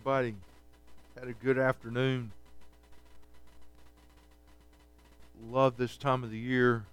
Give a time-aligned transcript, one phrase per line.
[0.00, 0.34] everybody
[1.18, 2.30] had a good afternoon.
[5.50, 6.84] Love this time of the year,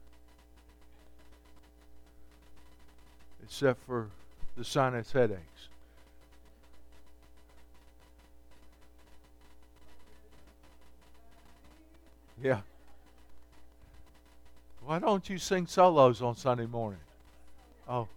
[3.44, 4.08] except for
[4.58, 5.70] the sinus headaches.
[12.42, 12.60] Yeah.
[14.84, 17.00] Why don't you sing solos on Sunday morning?
[17.88, 18.08] Oh.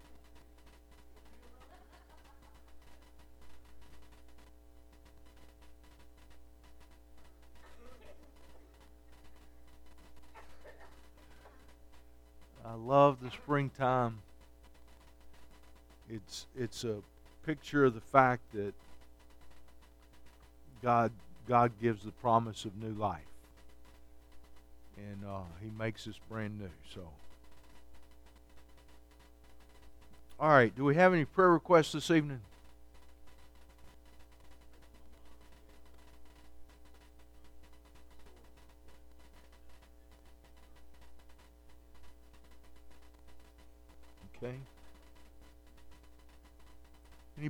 [13.12, 14.18] The springtime.
[16.08, 16.96] It's it's a
[17.44, 18.74] picture of the fact that
[20.82, 21.12] God
[21.48, 23.26] God gives the promise of new life,
[24.96, 26.70] and uh, He makes us brand new.
[26.94, 27.08] So,
[30.38, 30.74] all right.
[30.74, 32.40] Do we have any prayer requests this evening?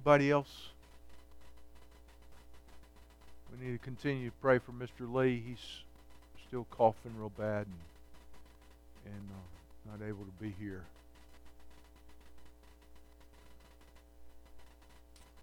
[0.00, 0.70] Anybody else?
[3.52, 5.12] We need to continue to pray for Mr.
[5.12, 5.42] Lee.
[5.46, 5.58] He's
[6.48, 10.84] still coughing real bad and, and uh, not able to be here.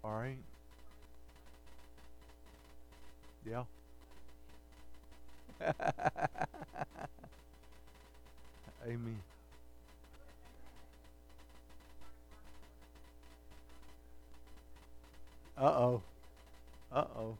[0.02, 0.38] All right.
[3.48, 3.62] Yeah.
[8.88, 9.20] Amen.
[15.58, 16.02] Uh oh.
[16.92, 17.36] Uh oh.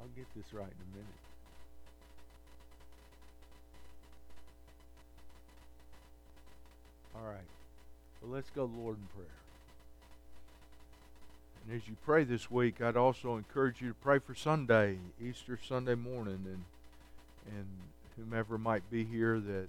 [0.00, 1.06] I'll get this right in a minute.
[7.14, 7.36] All right.
[8.22, 9.28] Well, let's go, Lord, in prayer.
[11.66, 15.58] And as you pray this week, I'd also encourage you to pray for Sunday, Easter
[15.62, 16.64] Sunday morning, and
[17.54, 17.66] and
[18.16, 19.68] whomever might be here that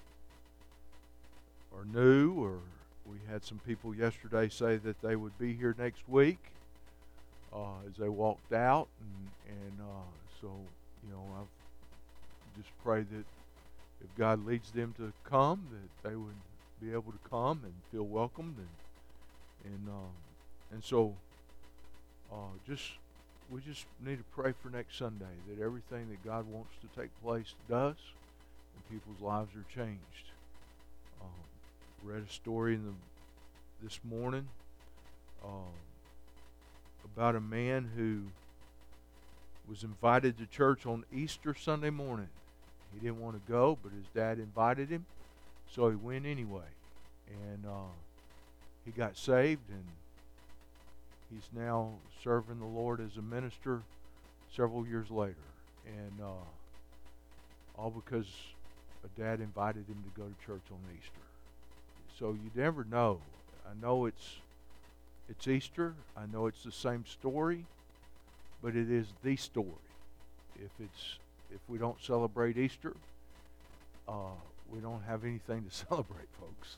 [1.75, 2.59] are new or
[3.09, 6.39] we had some people yesterday say that they would be here next week
[7.53, 10.09] uh, as they walked out, and, and uh,
[10.41, 10.51] so
[11.05, 13.25] you know I just pray that
[14.01, 16.35] if God leads them to come, that they would
[16.81, 20.11] be able to come and feel welcomed, and and um,
[20.71, 21.13] and so
[22.31, 22.83] uh, just
[23.49, 27.09] we just need to pray for next Sunday that everything that God wants to take
[27.23, 27.95] place does,
[28.75, 30.31] and people's lives are changed.
[31.21, 31.29] Um,
[32.03, 32.93] read a story in the
[33.83, 34.47] this morning
[35.43, 35.73] um,
[37.05, 38.23] about a man who
[39.69, 42.29] was invited to church on Easter Sunday morning.
[42.93, 45.05] He didn't want to go, but his dad invited him,
[45.69, 46.69] so he went anyway.
[47.29, 47.91] And uh,
[48.85, 49.83] he got saved, and
[51.29, 53.81] he's now serving the Lord as a minister
[54.55, 55.35] several years later.
[55.85, 56.45] And uh,
[57.77, 58.27] all because
[59.03, 61.26] a dad invited him to go to church on Easter.
[62.17, 63.19] So you never know.
[63.65, 64.37] I know it's
[65.29, 65.93] it's Easter.
[66.15, 67.65] I know it's the same story,
[68.63, 69.67] but it is the story.
[70.55, 71.19] If it's
[71.51, 72.93] if we don't celebrate Easter,
[74.07, 74.35] uh,
[74.71, 76.77] we don't have anything to celebrate, folks.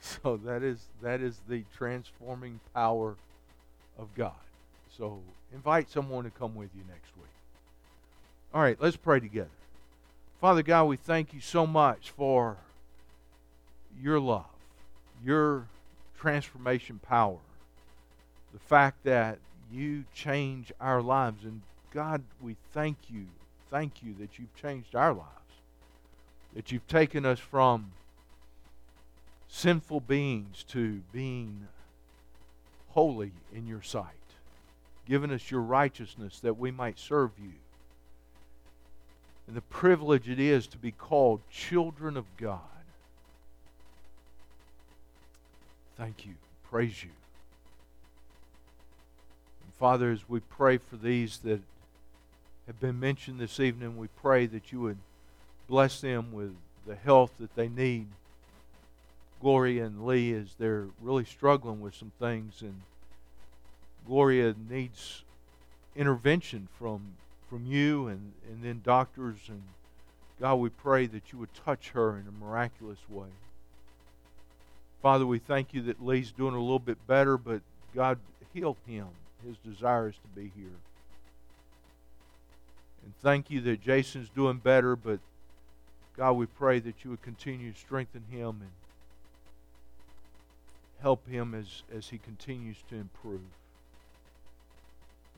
[0.00, 3.16] so that is that is the transforming power
[3.98, 4.32] of God.
[4.98, 5.20] So
[5.54, 7.26] invite someone to come with you next week.
[8.52, 9.48] All right, let's pray together.
[10.40, 12.58] Father God, we thank you so much for
[14.00, 14.44] your love,
[15.24, 15.66] your
[16.18, 17.38] transformation power,
[18.52, 19.38] the fact that
[19.72, 21.44] you change our lives.
[21.44, 21.62] And
[21.92, 23.26] God, we thank you,
[23.70, 25.30] thank you that you've changed our lives,
[26.54, 27.92] that you've taken us from
[29.48, 31.68] sinful beings to being
[32.90, 34.06] holy in your sight,
[35.06, 37.52] given us your righteousness that we might serve you.
[39.46, 42.60] And the privilege it is to be called children of God.
[45.96, 46.34] Thank you.
[46.70, 47.10] Praise you.
[49.64, 51.60] And Father, as we pray for these that
[52.66, 54.98] have been mentioned this evening, we pray that you would
[55.68, 56.54] bless them with
[56.86, 58.08] the health that they need.
[59.40, 62.82] Gloria and Lee, as they're really struggling with some things, and
[64.06, 65.22] Gloria needs
[65.94, 67.14] intervention from
[67.48, 69.62] from you and, and then doctors and
[70.40, 73.28] God, we pray that you would touch her in a miraculous way.
[75.02, 77.60] Father, we thank you that Lee's doing a little bit better, but
[77.94, 78.18] God,
[78.52, 79.06] heal him.
[79.46, 80.78] His desire is to be here.
[83.04, 85.20] And thank you that Jason's doing better, but
[86.16, 88.70] God, we pray that you would continue to strengthen him and
[91.00, 93.40] help him as, as he continues to improve.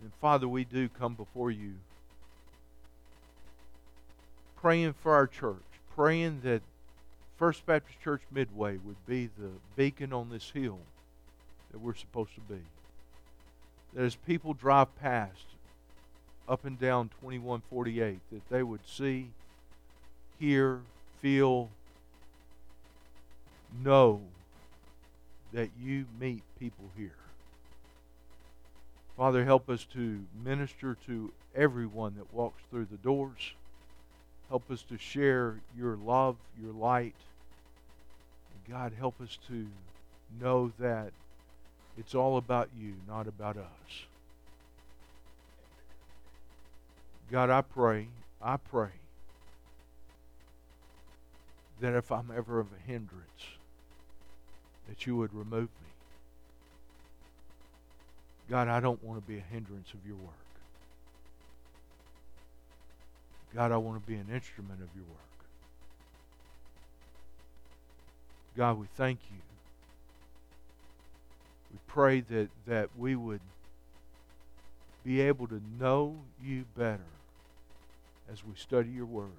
[0.01, 1.75] And Father, we do come before you
[4.57, 5.57] praying for our church,
[5.95, 6.63] praying that
[7.39, 10.81] First Baptist Church Midway would be the beacon on this hill
[11.71, 12.61] that we're supposed to be.
[13.95, 15.45] That as people drive past
[16.49, 19.29] up and down 2148, that they would see,
[20.41, 20.81] hear,
[21.23, 21.71] feel,
[23.85, 24.21] know
[25.53, 27.13] that you meet people here.
[29.17, 33.53] Father, help us to minister to everyone that walks through the doors.
[34.49, 37.15] Help us to share your love, your light.
[38.71, 39.67] God, help us to
[40.41, 41.13] know that
[41.97, 44.05] it's all about you, not about us.
[47.31, 48.09] God, I pray,
[48.43, 48.91] I pray
[51.81, 53.25] that if I'm ever of a hindrance,
[54.89, 55.89] that you would remove me.
[58.51, 60.35] God, I don't want to be a hindrance of your work.
[63.55, 65.28] God, I want to be an instrument of your work.
[68.59, 69.37] God, we thank you.
[71.73, 73.41] We pray that, that we would
[75.05, 76.99] be able to know you better
[78.29, 79.31] as we study your word,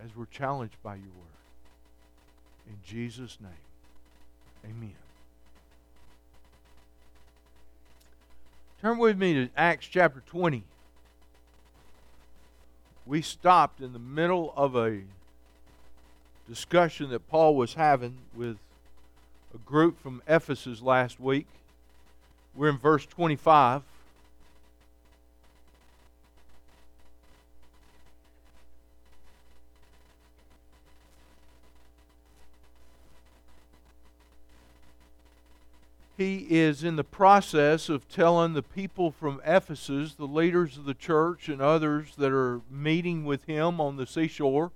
[0.00, 2.68] as we're challenged by your word.
[2.68, 3.50] In Jesus' name,
[4.64, 4.94] amen.
[8.80, 10.62] Turn with me to Acts chapter 20.
[13.06, 15.00] We stopped in the middle of a
[16.48, 18.58] discussion that Paul was having with
[19.54, 21.46] a group from Ephesus last week.
[22.54, 23.82] We're in verse 25.
[36.16, 40.94] he is in the process of telling the people from Ephesus, the leaders of the
[40.94, 44.70] church, and others that are meeting with him on the seashore.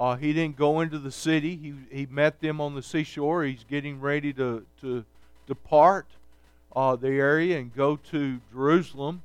[0.00, 1.56] Uh, he didn't go into the city.
[1.56, 3.44] He, he met them on the seashore.
[3.44, 5.04] He's getting ready to, to
[5.46, 6.06] depart
[6.74, 9.22] uh, the area and go to Jerusalem.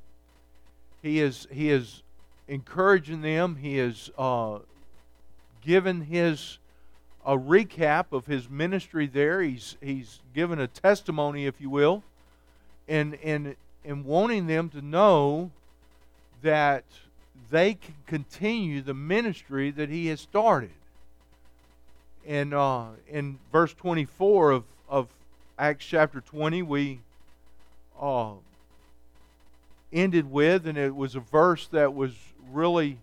[1.02, 2.02] He is, he is
[2.46, 3.56] encouraging them.
[3.56, 4.58] He is uh,
[5.62, 6.58] given his
[7.28, 9.42] a recap of his ministry there.
[9.42, 12.02] He's he's given a testimony, if you will,
[12.88, 13.54] and and
[13.84, 15.50] and wanting them to know
[16.40, 16.84] that
[17.50, 20.70] they can continue the ministry that he has started.
[22.26, 25.08] And uh, in verse 24 of, of
[25.58, 27.00] Acts chapter 20, we
[28.00, 28.32] uh,
[29.92, 32.12] ended with, and it was a verse that was
[32.52, 32.98] really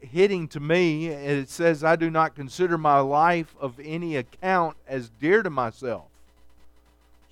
[0.00, 1.08] hitting to me.
[1.08, 6.04] It says, I do not consider my life of any account as dear to myself,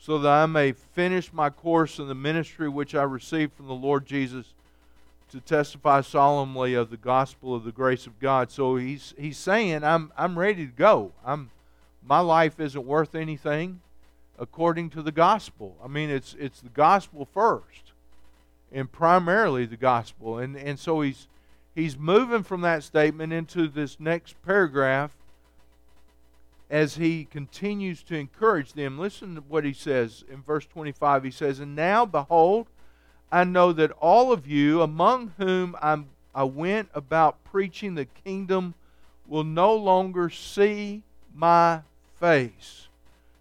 [0.00, 3.75] so that I may finish my course in the ministry which I received from the
[3.75, 4.46] Lord Jesus
[5.34, 8.52] to testify solemnly of the gospel of the grace of God.
[8.52, 11.12] So he's he's saying, I'm I'm ready to go.
[11.25, 11.50] I'm
[12.06, 13.81] my life isn't worth anything
[14.38, 15.76] according to the gospel.
[15.84, 17.93] I mean it's it's the gospel first
[18.70, 20.38] and primarily the gospel.
[20.38, 21.26] And and so he's
[21.74, 25.10] he's moving from that statement into this next paragraph
[26.70, 29.00] as he continues to encourage them.
[29.00, 31.24] Listen to what he says in verse 25.
[31.24, 32.69] He says, And now, behold,
[33.34, 38.74] I know that all of you, among whom I'm, I went about preaching the kingdom,
[39.26, 41.03] will no longer see
[41.34, 41.81] my
[42.20, 42.86] face.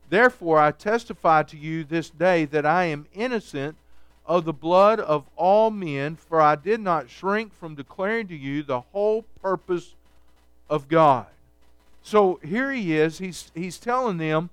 [0.10, 3.76] Therefore, I testify to you this day that I am innocent
[4.26, 8.64] of the blood of all men, for I did not shrink from declaring to you
[8.64, 9.94] the whole purpose
[10.72, 11.28] of God.
[12.02, 14.50] So here he is, he's, he's telling them,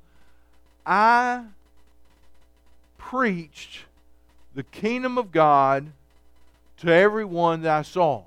[0.84, 1.44] I
[2.98, 3.84] preached
[4.54, 5.92] the kingdom of God
[6.78, 8.24] to everyone that I saw.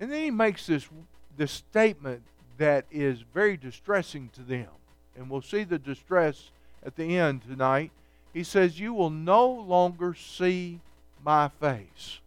[0.00, 0.88] And then he makes this,
[1.36, 2.22] this statement
[2.58, 4.68] that is very distressing to them.
[5.16, 6.50] And we'll see the distress
[6.84, 7.90] at the end tonight.
[8.32, 10.80] He says, You will no longer see
[11.24, 12.20] my face.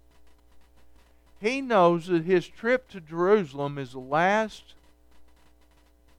[1.41, 4.73] He knows that his trip to Jerusalem is the last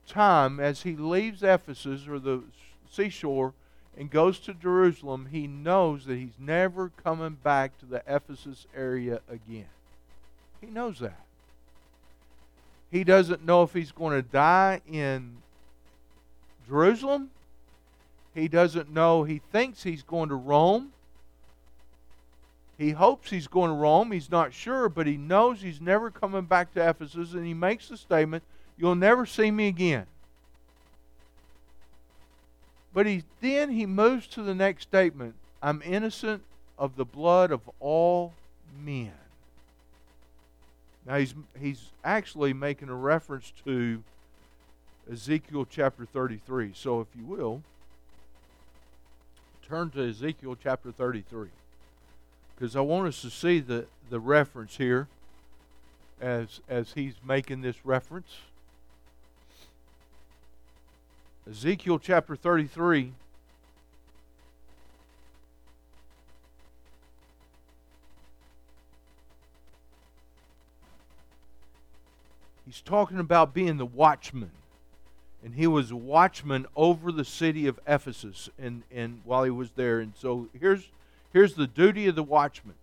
[0.07, 2.43] time as he leaves Ephesus or the
[2.89, 3.53] seashore
[3.97, 5.27] and goes to Jerusalem.
[5.31, 9.69] He knows that he's never coming back to the Ephesus area again.
[10.61, 11.19] He knows that.
[12.91, 15.37] He doesn't know if he's going to die in
[16.67, 17.31] Jerusalem
[18.37, 19.23] he doesn't know.
[19.23, 20.91] He thinks he's going to Rome.
[22.77, 24.11] He hopes he's going to Rome.
[24.11, 27.89] He's not sure, but he knows he's never coming back to Ephesus, and he makes
[27.89, 28.43] the statement,
[28.77, 30.05] You'll never see me again.
[32.93, 35.35] But he then he moves to the next statement.
[35.61, 36.43] I'm innocent
[36.77, 38.33] of the blood of all
[38.79, 39.13] men.
[41.05, 44.03] Now he's he's actually making a reference to
[45.11, 46.71] Ezekiel chapter 33.
[46.75, 47.63] So if you will,
[49.67, 51.49] turn to Ezekiel chapter 33.
[52.55, 55.07] Because I want us to see the, the reference here
[56.19, 58.37] as as he's making this reference.
[61.49, 63.13] Ezekiel chapter 33
[72.65, 74.51] He's talking about being the watchman.
[75.41, 79.71] And he was a watchman over the city of Ephesus and, and while he was
[79.77, 80.01] there.
[80.01, 80.89] And so here's
[81.31, 82.75] here's the duty of the watchman.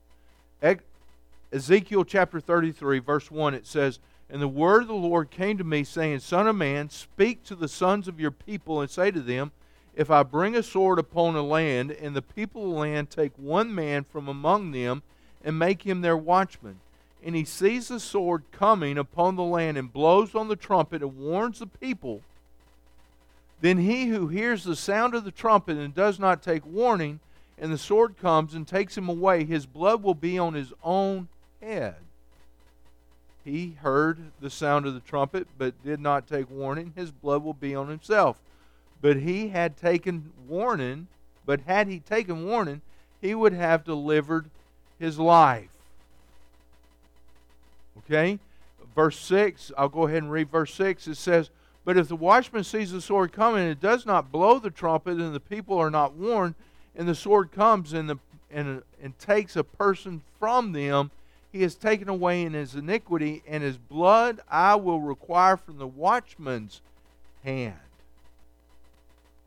[1.52, 4.00] Ezekiel chapter 33, verse 1, it says,
[4.34, 7.54] And the word of the Lord came to me, saying, Son of man, speak to
[7.54, 9.52] the sons of your people, and say to them,
[9.94, 13.30] If I bring a sword upon a land, and the people of the land take
[13.36, 15.04] one man from among them,
[15.44, 16.80] and make him their watchman,
[17.22, 21.16] and he sees the sword coming upon the land and blows on the trumpet and
[21.16, 22.20] warns the people,
[23.60, 27.20] then he who hears the sound of the trumpet and does not take warning,
[27.56, 31.28] and the sword comes and takes him away, his blood will be on his own
[31.62, 32.03] head.
[33.44, 36.94] He heard the sound of the trumpet, but did not take warning.
[36.96, 38.40] His blood will be on himself.
[39.02, 41.08] But he had taken warning,
[41.44, 42.80] but had he taken warning,
[43.20, 44.48] he would have delivered
[44.98, 45.68] his life.
[47.98, 48.38] Okay?
[48.94, 51.06] Verse 6, I'll go ahead and read verse 6.
[51.08, 51.50] It says,
[51.84, 55.18] But if the watchman sees the sword coming and it does not blow the trumpet,
[55.18, 56.54] and the people are not warned,
[56.96, 58.18] and the sword comes and, the,
[58.50, 61.10] and, and takes a person from them,
[61.54, 65.86] he has taken away in his iniquity, and his blood I will require from the
[65.86, 66.80] watchman's
[67.44, 67.78] hand.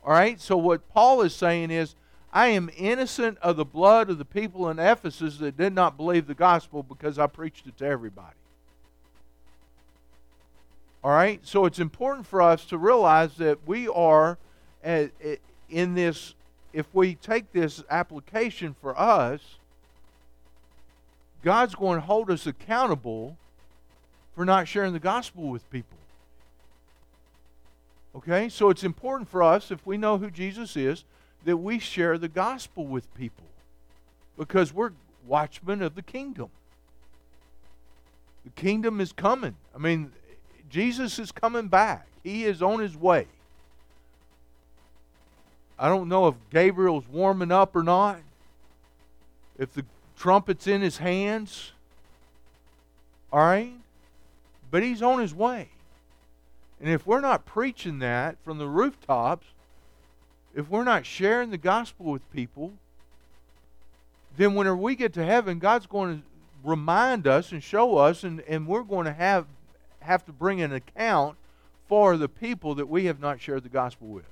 [0.05, 0.39] All right?
[0.39, 1.95] So, what Paul is saying is,
[2.31, 6.27] I am innocent of the blood of the people in Ephesus that did not believe
[6.27, 8.37] the gospel because I preached it to everybody.
[11.03, 11.45] All right?
[11.45, 14.37] So it's important for us to realize that we are
[14.81, 15.35] eh, eh,
[15.69, 16.35] in this,
[16.71, 19.57] if we take this application for us,
[21.43, 23.37] God's going to hold us accountable
[24.35, 25.97] for not sharing the gospel with people.
[28.15, 28.49] Okay?
[28.49, 31.03] So it's important for us, if we know who Jesus is,
[31.45, 33.45] that we share the gospel with people
[34.37, 34.91] because we're
[35.25, 36.49] watchmen of the kingdom.
[38.43, 39.55] The kingdom is coming.
[39.75, 40.11] I mean,
[40.69, 42.07] Jesus is coming back.
[42.23, 43.27] He is on his way.
[45.79, 48.19] I don't know if Gabriel's warming up or not.
[49.57, 49.85] If the
[50.17, 51.71] trumpet's in his hands.
[53.31, 53.73] All right?
[54.69, 55.69] But he's on his way.
[56.79, 59.47] And if we're not preaching that from the rooftops,
[60.55, 62.73] if we're not sharing the gospel with people,
[64.37, 66.23] then whenever we get to heaven, God's going to
[66.63, 69.45] remind us and show us, and, and we're going to have
[70.01, 71.35] have to bring an account
[71.87, 74.25] for the people that we have not shared the gospel with.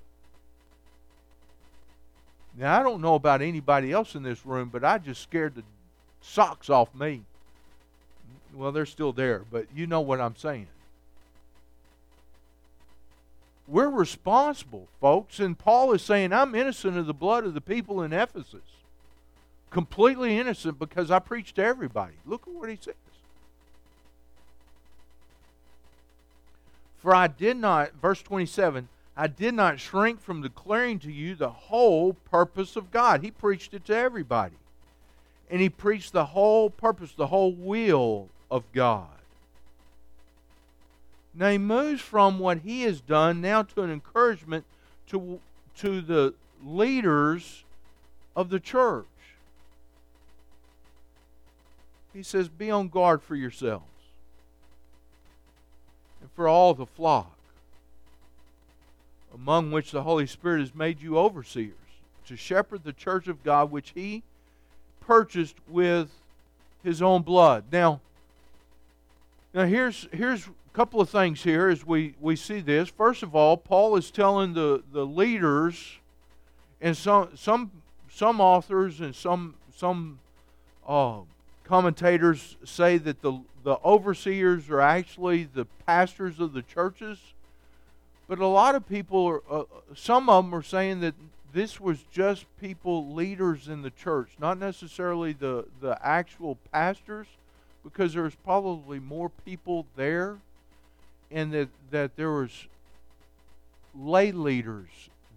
[2.58, 5.64] Now, I don't know about anybody else in this room, but I just scared the
[6.26, 7.22] socks off me.
[8.54, 10.68] Well, they're still there, but you know what I'm saying.
[13.68, 18.02] We're responsible, folks, and Paul is saying, I'm innocent of the blood of the people
[18.02, 18.62] in Ephesus.
[19.72, 22.14] Completely innocent because I preached to everybody.
[22.26, 22.94] Look at what he says.
[26.98, 31.50] For I did not, verse 27, I did not shrink from declaring to you the
[31.50, 33.22] whole purpose of God.
[33.22, 34.56] He preached it to everybody.
[35.50, 39.08] And he preached the whole purpose, the whole will of God.
[41.34, 44.66] Now he moves from what he has done now to an encouragement
[45.08, 45.40] to,
[45.78, 46.34] to the
[46.64, 47.64] leaders
[48.36, 49.06] of the church.
[52.14, 53.84] He says, Be on guard for yourselves
[56.22, 57.38] and for all the flock,
[59.34, 61.74] among which the Holy Spirit has made you overseers,
[62.28, 64.24] to shepherd the church of God, which He
[65.06, 66.10] purchased with
[66.84, 67.66] His own blood.
[67.72, 68.02] Now,
[69.54, 72.90] now here's here's a couple of things here as we, we see this.
[72.90, 76.00] First of all, Paul is telling the, the leaders,
[76.82, 77.72] and some some
[78.12, 80.20] some authors and some some
[80.88, 81.20] uh,
[81.64, 87.18] commentators say that the the overseers are actually the pastors of the churches.
[88.28, 89.64] But a lot of people, are, uh,
[89.96, 91.14] some of them are saying that
[91.56, 97.28] this was just people, leaders in the church, not necessarily the, the actual pastors,
[97.82, 100.38] because there's probably more people there,
[101.32, 102.68] and that, that there was
[103.98, 104.90] lay leaders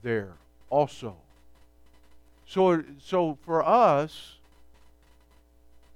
[0.02, 0.32] there
[0.70, 1.14] also.
[2.46, 4.38] So, so for us,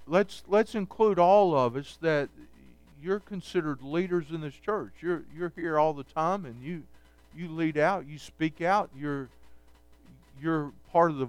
[0.07, 2.29] let's let's include all of us that
[3.01, 4.93] you're considered leaders in this church.
[5.01, 6.83] You're you're here all the time, and you
[7.35, 8.89] you lead out, you speak out.
[8.97, 9.27] You're
[10.41, 11.27] you're part of the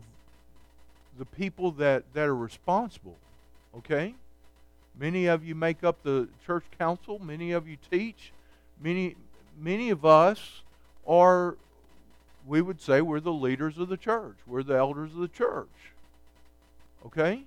[1.18, 3.16] the people that that are responsible.
[3.76, 4.14] Okay.
[4.98, 7.18] Many of you make up the church council.
[7.18, 8.32] Many of you teach.
[8.80, 9.16] Many
[9.58, 10.62] many of us
[11.06, 11.56] are
[12.46, 14.36] we would say we're the leaders of the church.
[14.46, 15.68] We're the elders of the church.
[17.06, 17.44] Okay?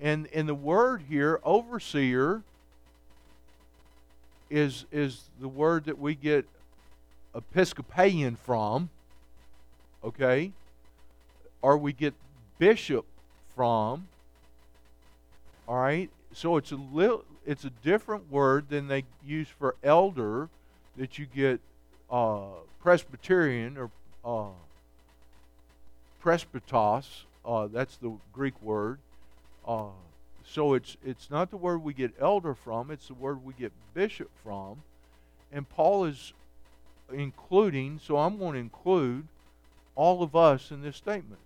[0.00, 2.42] And in the word here, overseer
[4.48, 6.46] is is the word that we get
[7.34, 8.90] Episcopalian from.
[10.04, 10.52] Okay?
[11.62, 12.14] Or we get
[12.58, 13.04] bishop
[13.54, 14.08] from.
[15.66, 16.10] All right?
[16.32, 20.48] So it's a little it's a different word than they use for elder
[20.96, 21.60] that you get
[22.10, 22.48] uh,
[22.80, 23.90] Presbyterian or
[24.24, 24.52] uh,
[26.22, 27.24] presbytos.
[27.44, 28.98] Uh, that's the Greek word.
[29.66, 29.86] Uh,
[30.44, 32.90] so it's it's not the word we get elder from.
[32.90, 34.82] It's the word we get bishop from.
[35.52, 36.32] And Paul is
[37.12, 38.00] including.
[38.02, 39.26] So I'm going to include
[40.00, 41.40] all of us in this statement.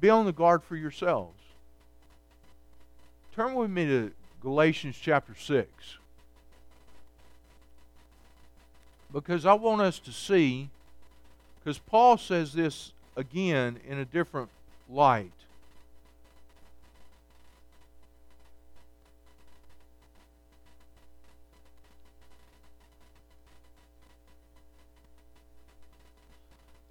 [0.00, 1.40] Be on the guard for yourselves.
[3.34, 5.98] Turn with me to Galatians chapter 6.
[9.16, 10.68] because I want us to see,
[11.58, 14.50] because Paul says this again in a different
[14.90, 15.32] light.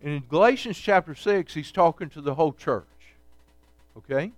[0.01, 2.85] And in Galatians chapter 6, he's talking to the whole church.
[3.97, 4.31] Okay?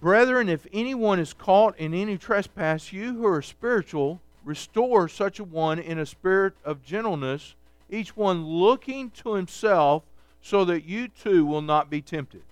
[0.00, 5.44] Brethren, if anyone is caught in any trespass, you who are spiritual, Restore such a
[5.44, 7.54] one in a spirit of gentleness,
[7.90, 10.02] each one looking to himself,
[10.42, 12.42] so that you too will not be tempted.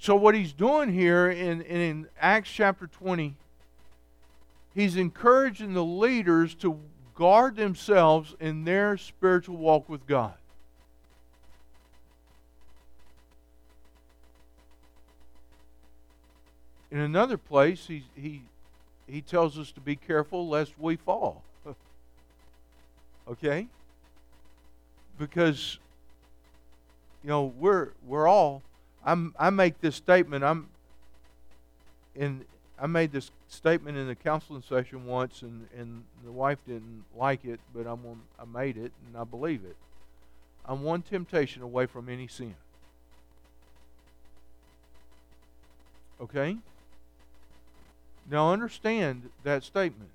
[0.00, 3.36] So, what he's doing here in, in Acts chapter 20,
[4.74, 6.78] he's encouraging the leaders to
[7.14, 10.34] guard themselves in their spiritual walk with God.
[16.90, 18.42] In another place, he, he,
[19.06, 21.42] he tells us to be careful lest we fall.
[23.28, 23.66] okay?
[25.18, 25.78] Because,
[27.22, 28.62] you know, we're, we're all,
[29.04, 30.68] I'm, I make this statement, I'm,
[32.14, 32.44] in,
[32.82, 37.44] I made this statement in the counseling session once, and, and the wife didn't like
[37.44, 38.00] it, but I'm
[38.36, 39.76] I made it, and I believe it.
[40.66, 42.56] I'm one temptation away from any sin.
[46.20, 46.56] Okay?
[48.28, 50.10] Now understand that statement.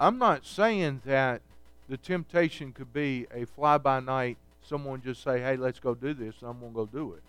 [0.00, 1.40] I'm not saying that
[1.88, 6.12] the temptation could be a fly by night, someone just say, hey, let's go do
[6.12, 7.22] this, and I'm going to go do it.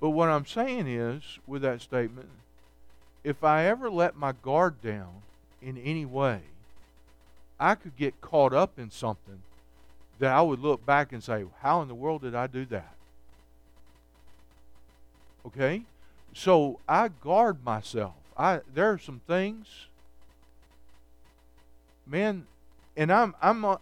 [0.00, 2.28] But what I'm saying is, with that statement,
[3.24, 5.22] if I ever let my guard down
[5.60, 6.40] in any way,
[7.58, 9.42] I could get caught up in something
[10.18, 12.94] that I would look back and say, how in the world did I do that?
[15.46, 15.82] Okay?
[16.32, 18.14] So I guard myself.
[18.36, 19.88] I there are some things
[22.06, 22.46] man
[22.96, 23.76] and I'm I'm uh,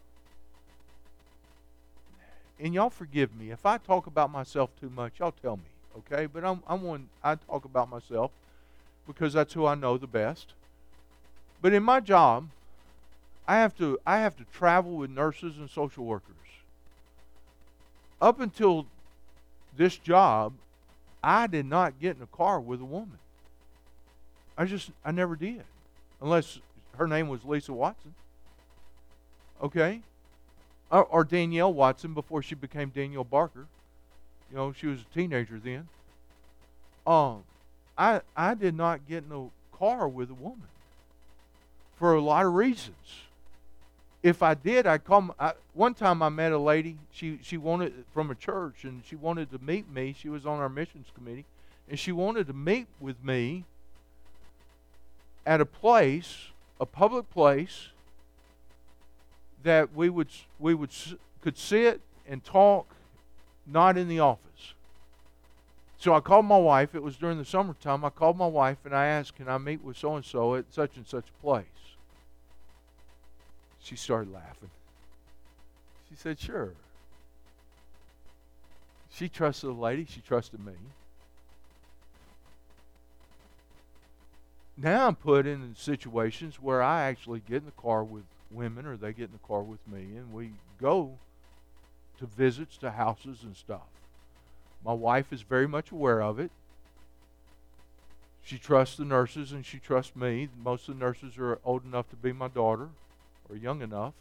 [2.59, 5.19] and y'all forgive me if I talk about myself too much.
[5.19, 5.65] Y'all tell me,
[5.99, 6.27] okay?
[6.27, 8.31] But I'm I'm one I talk about myself
[9.07, 10.55] because that's who I know the best.
[11.63, 12.49] But in my job,
[13.47, 16.35] I have to I have to travel with nurses and social workers.
[18.21, 18.87] Up until
[19.77, 20.55] this job,
[21.23, 23.19] I did not get in a car with a woman.
[24.57, 25.65] I just, I never did.
[26.21, 26.61] Unless
[26.97, 28.15] her name was Lisa Watson.
[29.63, 30.01] Okay?
[30.91, 33.67] Or, or Danielle Watson before she became Danielle Barker.
[34.51, 35.89] You know, she was a teenager then.
[37.07, 37.45] Um,
[37.97, 40.69] I, I did not get in a car with a woman
[41.99, 43.27] for a lot of reasons
[44.27, 45.33] if I did, I'd call.
[45.39, 46.97] I, one time I met a lady.
[47.13, 50.17] She she wanted from a church, and she wanted to meet me.
[50.19, 51.45] She was on our missions committee,
[51.89, 53.65] and she wanted to meet with me
[55.47, 56.49] at a place,
[56.81, 57.91] a public place,
[59.63, 60.91] that we would we would
[61.41, 62.96] could sit and talk,
[63.67, 64.75] not in the office.
[65.99, 66.95] So I called my wife.
[66.95, 68.05] It was during the summertime.
[68.05, 70.73] I called my wife and I asked, "Can I meet with so and so at
[70.73, 71.65] such and such place?"
[73.81, 74.71] She started laughing.
[76.09, 76.73] She said, Sure.
[79.11, 80.75] She trusted the lady, she trusted me.
[84.77, 88.97] now I'm put in situations where I actually get in the car with women or
[88.97, 91.19] they get in the car with me and we go
[92.19, 93.87] to visits to houses and stuff.
[94.85, 96.51] My wife is very much aware of it.
[98.43, 100.49] She trusts the nurses and she trusts me.
[100.63, 102.91] Most of the nurses are old enough to be my daughter
[103.51, 104.15] or young enough.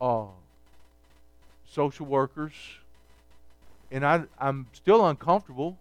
[0.00, 0.24] Uh,
[1.70, 2.54] social workers.
[3.90, 5.76] And I, I'm still uncomfortable.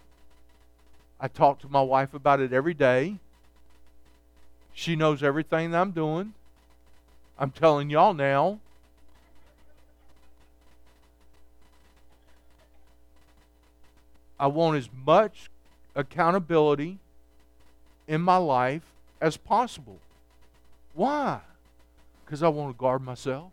[1.19, 3.19] I talk to my wife about it every day.
[4.73, 6.33] She knows everything that I'm doing.
[7.37, 8.59] I'm telling y'all now.
[14.39, 15.49] I want as much
[15.95, 16.99] accountability
[18.07, 18.83] in my life
[19.19, 19.99] as possible.
[20.93, 21.41] Why?
[22.23, 23.51] Because I want to guard myself.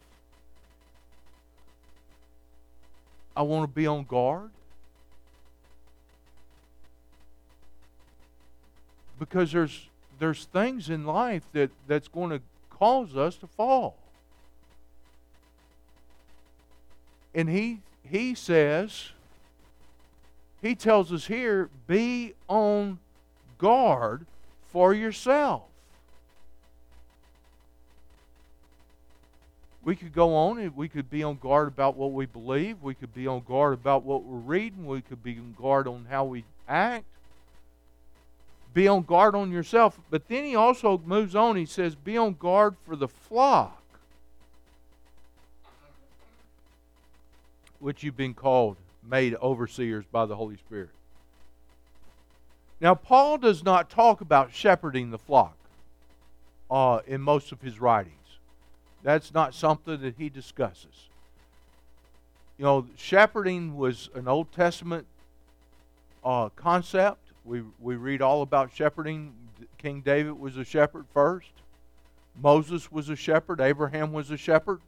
[3.37, 4.51] I want to be on guard.
[9.19, 13.97] Because there's there's things in life that, that's going to cause us to fall.
[17.35, 19.11] And he he says
[20.67, 22.99] he tells us here be on
[23.59, 24.27] guard
[24.71, 25.63] for yourself.
[29.85, 32.83] We could go on and we could be on guard about what we believe.
[32.83, 34.85] We could be on guard about what we're reading.
[34.85, 37.05] We could be on guard on how we act.
[38.75, 40.01] Be on guard on yourself.
[40.11, 41.55] But then he also moves on.
[41.55, 43.81] He says, Be on guard for the flock,
[47.79, 48.77] which you've been called
[49.09, 50.91] made overseers by the Holy Spirit.
[52.81, 55.57] Now, Paul does not talk about shepherding the flock
[56.71, 58.13] uh, in most of his writings.
[59.03, 61.09] That's not something that he discusses.
[62.59, 65.07] You know, shepherding was an Old Testament
[66.25, 67.21] uh, concept.
[67.45, 69.33] We, we read all about shepherding.
[69.79, 71.53] King David was a shepherd first,
[72.43, 74.81] Moses was a shepherd, Abraham was a shepherd.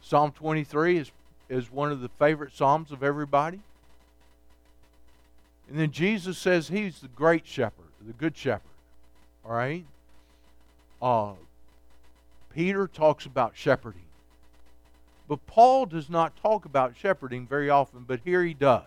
[0.00, 1.12] Psalm 23 is
[1.52, 3.60] is one of the favorite Psalms of everybody.
[5.68, 8.62] And then Jesus says he's the great shepherd, the good shepherd.
[9.44, 9.84] All right?
[11.00, 11.32] Uh,
[12.54, 14.00] Peter talks about shepherding.
[15.28, 18.84] But Paul does not talk about shepherding very often, but here he does.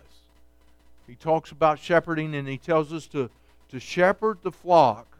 [1.06, 3.30] He talks about shepherding and he tells us to,
[3.68, 5.15] to shepherd the flock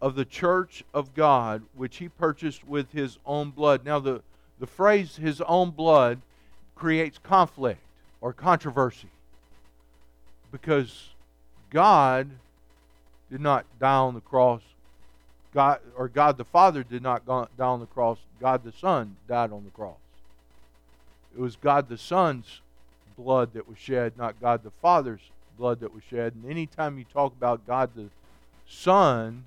[0.00, 3.84] of the church of God, which he purchased with his own blood.
[3.84, 4.22] Now, the,
[4.58, 6.20] the phrase his own blood
[6.74, 7.80] creates conflict
[8.20, 9.08] or controversy
[10.50, 11.10] because
[11.70, 12.30] God
[13.30, 14.62] did not die on the cross.
[15.52, 18.18] God or God the Father did not die on the cross.
[18.40, 19.96] God the Son died on the cross.
[21.36, 22.60] It was God the Son's
[23.16, 25.20] blood that was shed, not God the Father's
[25.58, 26.34] blood that was shed.
[26.34, 28.08] And anytime you talk about God the
[28.68, 29.44] Son,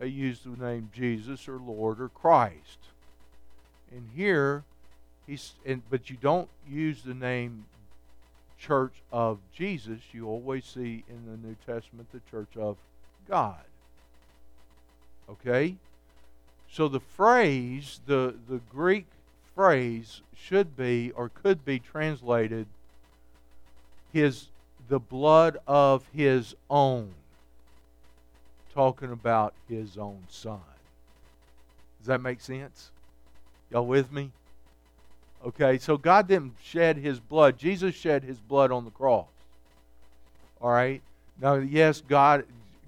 [0.00, 2.78] they use the name Jesus or Lord or Christ.
[3.92, 4.64] And here,
[5.26, 7.66] he's, and, but you don't use the name
[8.58, 10.00] Church of Jesus.
[10.12, 12.78] You always see in the New Testament the Church of
[13.28, 13.62] God.
[15.28, 15.76] Okay?
[16.70, 19.06] So the phrase, the, the Greek
[19.54, 22.66] phrase, should be or could be translated
[24.12, 24.48] his
[24.88, 27.12] the blood of his own
[28.72, 30.60] talking about his own son.
[31.98, 32.90] Does that make sense?
[33.70, 34.30] Y'all with me?
[35.44, 37.58] Okay, so God didn't shed his blood.
[37.58, 39.26] Jesus shed his blood on the cross.
[40.60, 41.00] All right?
[41.40, 42.44] Now, yes, God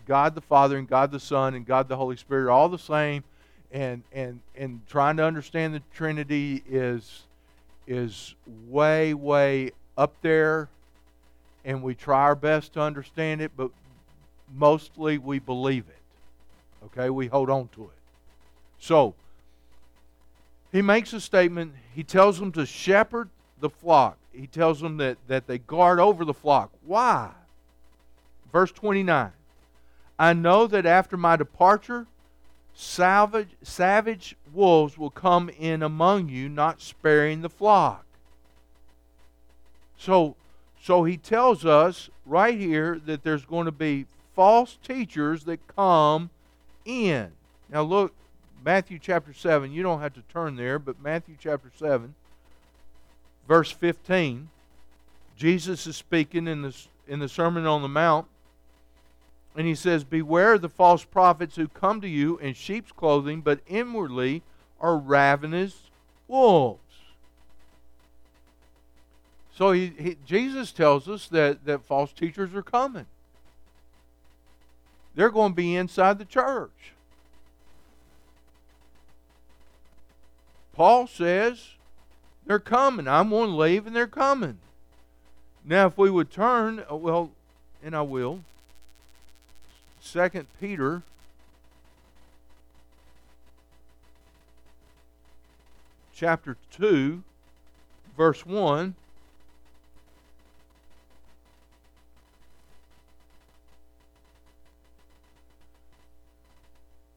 [0.06, 2.78] God the Father and God the Son and God the Holy Spirit are all the
[2.78, 3.24] same
[3.70, 7.22] and and and trying to understand the Trinity is
[7.86, 8.34] is
[8.68, 10.68] way way up there
[11.64, 13.70] and we try our best to understand it, but
[14.54, 16.86] mostly we believe it.
[16.86, 17.98] Okay, we hold on to it.
[18.78, 19.14] So,
[20.72, 21.74] he makes a statement.
[21.94, 23.28] He tells them to shepherd
[23.60, 24.16] the flock.
[24.32, 26.70] He tells them that, that they guard over the flock.
[26.84, 27.30] Why?
[28.52, 29.32] Verse 29
[30.18, 32.06] I know that after my departure,
[32.74, 38.04] savage, savage wolves will come in among you, not sparing the flock.
[39.96, 40.36] So,
[40.80, 46.30] so he tells us right here that there's going to be false teachers that come
[46.84, 47.32] in.
[47.70, 48.14] Now, look,
[48.64, 49.72] Matthew chapter 7.
[49.72, 52.14] You don't have to turn there, but Matthew chapter 7,
[53.48, 54.48] verse 15.
[55.36, 56.76] Jesus is speaking in the,
[57.08, 58.26] in the Sermon on the Mount,
[59.56, 63.60] and he says, Beware the false prophets who come to you in sheep's clothing, but
[63.66, 64.42] inwardly
[64.80, 65.90] are ravenous
[66.28, 66.80] wolves.
[69.54, 73.06] So he, he, Jesus tells us that, that false teachers are coming.
[75.14, 76.92] They're going to be inside the church.
[80.72, 81.72] Paul says
[82.46, 83.06] they're coming.
[83.06, 84.58] I'm going to leave and they're coming.
[85.64, 87.30] Now, if we would turn, uh, well,
[87.82, 88.40] and I will,
[90.00, 91.02] Second Peter
[96.12, 97.22] chapter 2,
[98.16, 98.94] verse 1.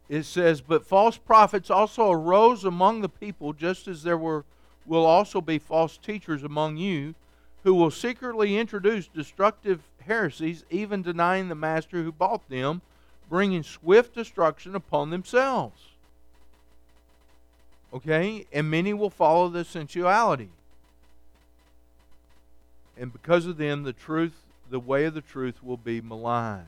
[0.08, 4.46] It says, But false prophets also arose among the people, just as there were
[4.86, 7.16] will also be false teachers among you,
[7.64, 12.82] who will secretly introduce destructive heresies, even denying the master who bought them,
[13.28, 15.82] bringing swift destruction upon themselves.
[17.92, 18.46] Okay?
[18.54, 20.50] And many will follow the sensuality.
[22.96, 26.68] And because of them, the truth, the way of the truth will be maligned.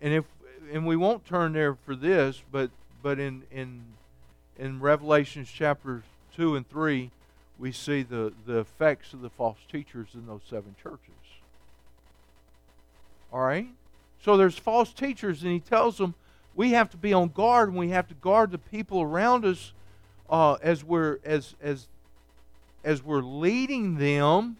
[0.00, 0.24] And if
[0.72, 2.70] and we won't turn there for this, but
[3.02, 3.84] but in in
[4.58, 6.02] in Revelations chapters
[6.34, 7.10] two and three,
[7.58, 11.14] we see the, the effects of the false teachers in those seven churches.
[13.32, 13.68] All right?
[14.22, 16.14] So there's false teachers, and he tells them
[16.54, 19.72] we have to be on guard, and we have to guard the people around us
[20.28, 21.88] uh, as we're as as
[22.84, 24.56] as we're leading them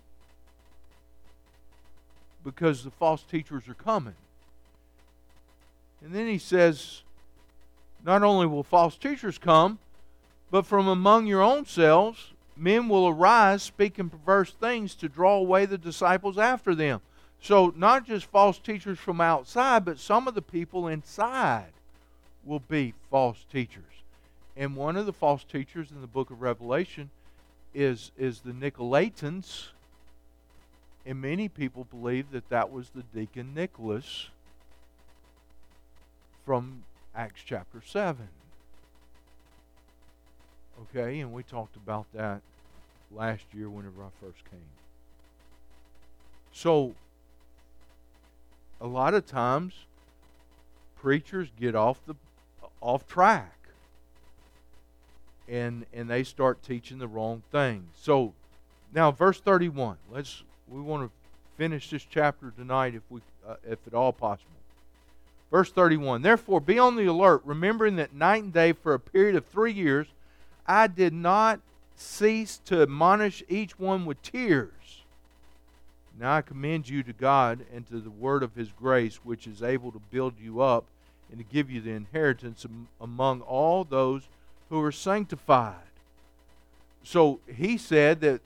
[2.45, 4.15] because the false teachers are coming.
[6.03, 7.03] And then he says,
[8.05, 9.79] not only will false teachers come,
[10.51, 15.67] but from among your own selves men will arise speaking perverse things to draw away
[15.67, 17.01] the disciples after them.
[17.41, 21.73] So, not just false teachers from outside, but some of the people inside
[22.45, 23.85] will be false teachers.
[24.57, 27.11] And one of the false teachers in the book of Revelation
[27.73, 29.69] is, is the Nicolaitans.
[31.07, 34.31] And many people believe that that was the deacon Nicholas
[36.49, 36.83] from
[37.15, 38.27] Acts chapter 7.
[40.81, 42.41] Okay, and we talked about that
[43.15, 44.71] last year whenever I first came.
[46.51, 46.95] So,
[48.81, 49.75] a lot of times
[50.97, 52.15] preachers get off the
[52.81, 53.69] off track
[55.47, 57.89] and and they start teaching the wrong thing.
[57.95, 58.33] So,
[58.95, 59.99] now verse 31.
[60.11, 61.11] Let's we want to
[61.59, 64.58] finish this chapter tonight if we uh, if at all possible.
[65.51, 69.37] Verse 31 Therefore, be on the alert, remembering that night and day for a period
[69.37, 70.07] of three years
[70.67, 71.61] I did not
[71.97, 75.03] cease to admonish each one with tears.
[76.19, 79.63] Now I commend you to God and to the word of his grace, which is
[79.63, 80.85] able to build you up
[81.31, 82.67] and to give you the inheritance
[83.01, 84.29] among all those
[84.69, 85.77] who are sanctified.
[87.03, 88.41] So he said that,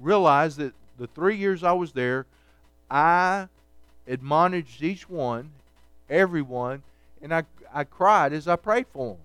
[0.00, 2.26] realize that the three years I was there,
[2.90, 3.48] I
[4.06, 5.50] admonished each one
[6.10, 6.82] everyone,
[7.22, 9.22] and I, I cried as I prayed for them.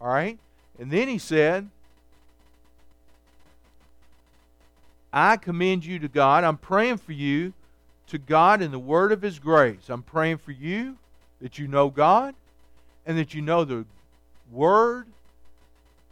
[0.00, 0.38] All right?
[0.78, 1.68] And then he said,
[5.12, 6.42] I commend you to God.
[6.42, 7.52] I'm praying for you
[8.08, 9.88] to God in the word of his grace.
[9.88, 10.96] I'm praying for you
[11.40, 12.34] that you know God
[13.06, 13.84] and that you know the
[14.50, 15.06] word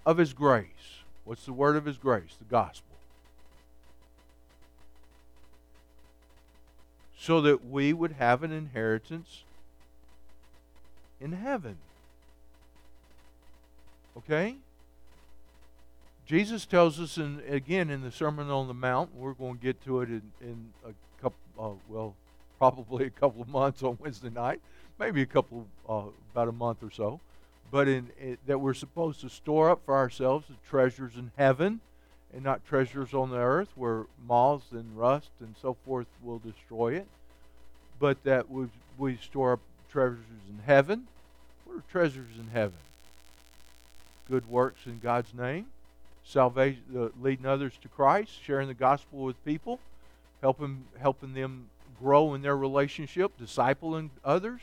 [0.06, 0.66] of his grace.
[1.24, 2.36] What's the word of his grace?
[2.38, 2.91] The gospel.
[7.22, 9.44] So that we would have an inheritance
[11.20, 11.76] in heaven.
[14.16, 14.56] Okay?
[16.26, 19.80] Jesus tells us, in, again, in the Sermon on the Mount, we're going to get
[19.84, 22.16] to it in, in a couple, uh, well,
[22.58, 24.60] probably a couple of months on Wednesday night,
[24.98, 27.20] maybe a couple, uh, about a month or so,
[27.70, 31.80] but in, in, that we're supposed to store up for ourselves the treasures in heaven
[32.34, 36.94] and not treasures on the earth where moths and rust and so forth will destroy
[36.94, 37.06] it,
[37.98, 38.66] but that we,
[38.98, 40.18] we store up treasures
[40.48, 41.06] in heaven.
[41.64, 42.78] What are treasures in heaven?
[44.28, 45.66] Good works in God's name,
[46.24, 49.78] salvation, uh, leading others to Christ, sharing the gospel with people,
[50.40, 51.68] helping helping them
[52.00, 54.60] grow in their relationship, discipling others.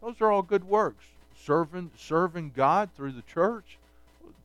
[0.00, 1.04] Those are all good works.
[1.44, 3.78] Serving serving God through the church,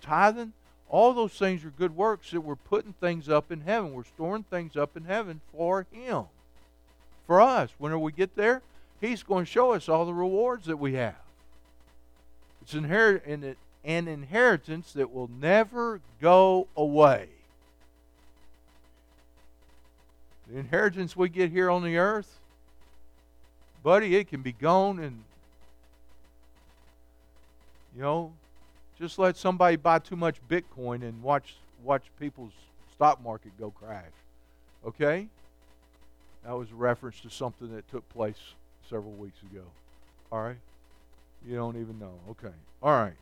[0.02, 0.54] tithing,
[0.90, 3.94] all those things are good works that we're putting things up in heaven.
[3.94, 6.24] We're storing things up in heaven for Him.
[7.26, 7.72] For us.
[7.78, 8.62] Whenever we get there,
[9.02, 11.16] He's going to show us all the rewards that we have.
[12.62, 17.28] It's an inheritance that will never go away.
[20.50, 22.40] The inheritance we get here on the earth,
[23.84, 25.24] buddy, it can be gone and
[27.96, 28.32] you know,
[29.00, 32.54] just let somebody buy too much Bitcoin and watch watch people's
[32.94, 34.12] stock market go crash.
[34.86, 35.28] Okay?
[36.44, 38.40] That was a reference to something that took place
[38.90, 39.64] several weeks ago.
[40.32, 40.58] All right?
[41.46, 42.14] You don't even know.
[42.32, 42.54] Okay.
[42.82, 43.14] All right.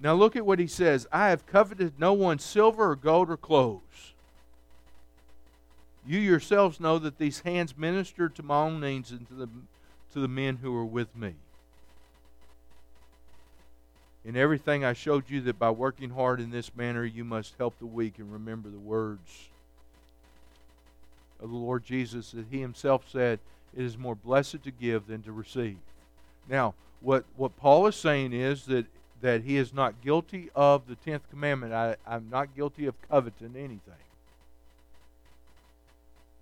[0.00, 3.36] Now look at what he says I have coveted no one's silver or gold or
[3.36, 4.14] clothes.
[6.04, 9.48] You yourselves know that these hands ministered to my own needs and to the,
[10.12, 11.34] to the men who were with me.
[14.24, 17.78] In everything I showed you that by working hard in this manner you must help
[17.78, 19.48] the weak and remember the words
[21.40, 23.40] of the Lord Jesus that he himself said,
[23.76, 25.78] It is more blessed to give than to receive.
[26.48, 28.86] Now, what, what Paul is saying is that
[29.22, 31.72] that he is not guilty of the tenth commandment.
[31.72, 33.94] I, I'm not guilty of coveting anything.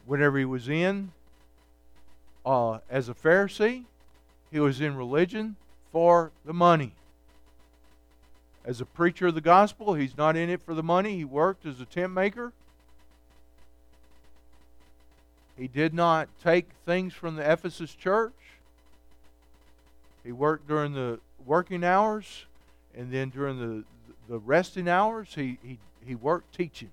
[0.06, 1.12] Whenever he was in
[2.44, 3.84] uh, as a Pharisee,
[4.50, 5.56] he was in religion
[5.92, 6.94] for the money.
[8.64, 11.16] As a preacher of the gospel, he's not in it for the money.
[11.16, 12.52] He worked as a tent maker.
[15.56, 18.32] He did not take things from the Ephesus church.
[20.24, 22.46] He worked during the working hours
[22.94, 23.84] and then during the
[24.28, 26.90] the resting hours, he he he worked teaching.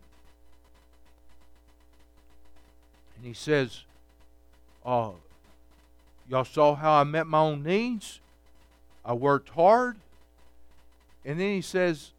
[3.15, 3.83] And he says,
[4.85, 5.15] "Oh,
[6.27, 8.19] y'all saw how I met my own needs.
[9.05, 9.97] I worked hard."
[11.27, 12.11] And then he says,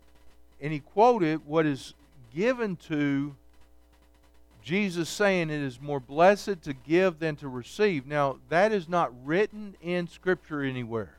[0.61, 1.95] and he quoted what is
[2.33, 3.35] given to
[4.63, 8.07] Jesus saying it is more blessed to give than to receive.
[8.07, 11.15] Now, that is not written in Scripture anywhere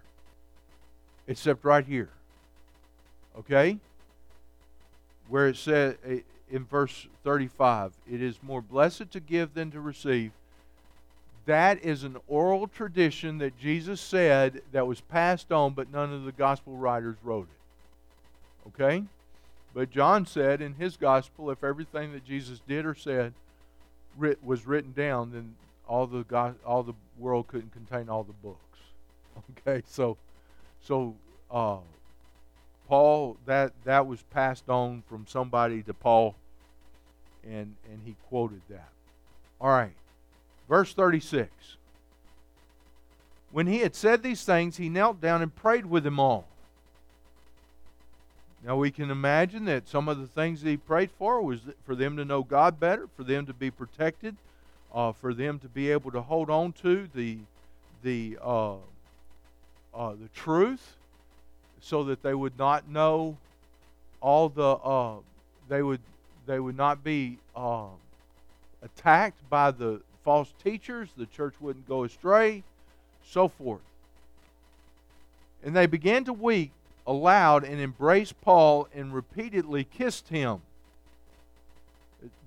[1.27, 2.11] except right here.
[3.39, 3.79] Okay?
[5.27, 6.19] Where it said eh,
[6.51, 10.31] in verse 35, it is more blessed to give than to receive.
[11.47, 16.23] That is an oral tradition that Jesus said that was passed on, but none of
[16.25, 17.58] the gospel writers wrote it.
[18.69, 19.03] Okay?
[19.73, 23.33] But John said in his gospel, if everything that Jesus did or said
[24.43, 25.55] was written down, then
[25.87, 28.59] all the all the world couldn't contain all the books.
[29.65, 30.17] Okay, so
[30.81, 31.15] so
[31.49, 31.77] uh,
[32.89, 36.35] Paul that that was passed on from somebody to Paul
[37.43, 38.89] and and he quoted that.
[39.61, 39.95] All right.
[40.67, 41.49] Verse 36.
[43.51, 46.47] When he had said these things, he knelt down and prayed with them all.
[48.63, 51.95] Now we can imagine that some of the things that he prayed for was for
[51.95, 54.35] them to know God better, for them to be protected,
[54.93, 57.37] uh, for them to be able to hold on to the
[58.03, 60.95] the uh, uh, the truth,
[61.81, 63.37] so that they would not know
[64.21, 65.15] all the uh,
[65.69, 66.01] they would
[66.45, 67.85] they would not be uh,
[68.81, 72.61] attacked by the false teachers the church wouldn't go astray
[73.29, 73.81] so forth.
[75.63, 76.71] And they began to weep
[77.09, 80.61] aloud and embraced paul and repeatedly kissed him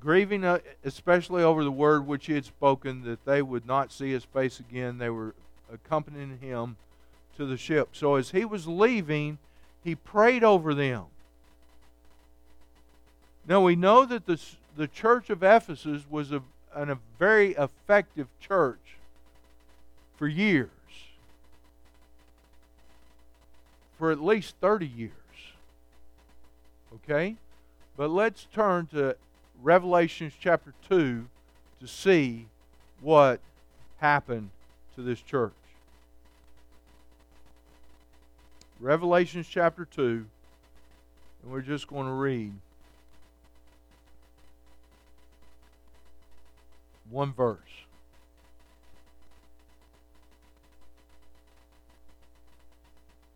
[0.00, 4.10] grieving uh, especially over the word which he had spoken that they would not see
[4.12, 5.34] his face again they were
[5.72, 6.76] accompanying him
[7.36, 7.90] to the ship.
[7.92, 9.38] So as he was leaving,
[9.82, 11.04] he prayed over them.
[13.48, 14.40] Now we know that the,
[14.76, 16.42] the church of Ephesus was a,
[16.74, 18.98] an, a very effective church
[20.16, 20.70] for years,
[24.02, 25.12] for at least 30 years.
[26.92, 27.36] Okay?
[27.96, 29.14] But let's turn to
[29.62, 31.28] Revelations chapter 2
[31.78, 32.48] to see
[33.00, 33.38] what
[33.98, 34.50] happened
[34.96, 35.52] to this church.
[38.80, 40.26] Revelations chapter 2,
[41.44, 42.52] and we're just going to read
[47.08, 47.60] one verse.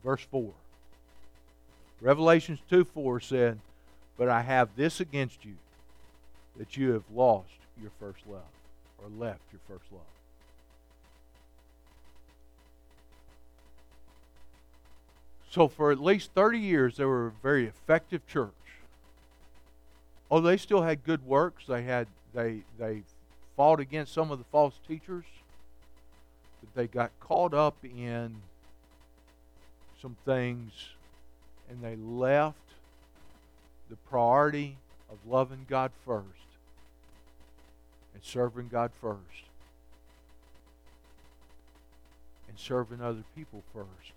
[0.03, 0.53] Verse 4.
[2.07, 3.59] Revelations 2 4 said,
[4.17, 5.57] But I have this against you,
[6.57, 8.43] that you have lost your first love,
[9.03, 10.03] or left your first love.
[15.51, 18.53] So for at least 30 years, they were a very effective church.
[20.31, 21.65] Oh, they still had good works.
[21.67, 23.03] They had they they
[23.57, 25.25] fought against some of the false teachers.
[26.61, 28.37] But they got caught up in
[30.01, 30.91] some things
[31.71, 32.59] and they left
[33.91, 34.77] the priority
[35.11, 36.27] of loving God first
[38.15, 39.21] and serving God first
[42.49, 44.13] and serving other people first.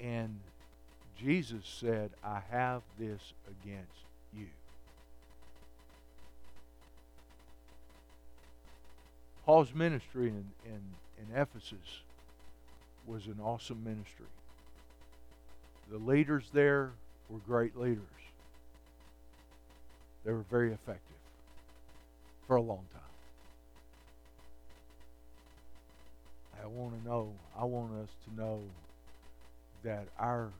[0.00, 0.38] And
[1.18, 3.90] Jesus said, I have this against
[4.36, 4.46] you.
[9.46, 10.80] Paul's ministry in, in,
[11.18, 12.02] in Ephesus
[13.06, 14.26] was an awesome ministry.
[15.90, 16.92] The leaders there
[17.28, 18.02] were great leaders.
[20.24, 21.16] They were very effective
[22.46, 23.02] for a long time.
[26.62, 28.60] I want to know, I want us to know
[29.84, 30.50] that our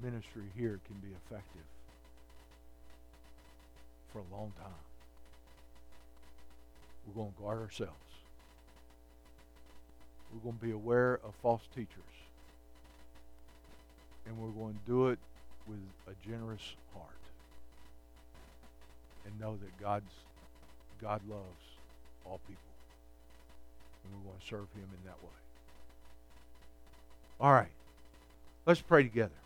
[0.00, 1.64] ministry here can be effective
[4.12, 4.70] for a long time.
[7.06, 7.92] We're going to guard ourselves.
[10.32, 12.15] We're going to be aware of false teachers.
[14.26, 15.18] And we're going to do it
[15.66, 17.10] with a generous heart.
[19.24, 20.12] And know that God's
[21.00, 21.64] God loves
[22.24, 22.62] all people.
[24.04, 25.36] And we're going to serve him in that way.
[27.40, 27.68] All right.
[28.64, 29.45] Let's pray together.